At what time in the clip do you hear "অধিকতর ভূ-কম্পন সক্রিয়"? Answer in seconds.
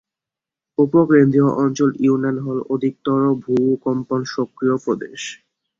2.69-4.75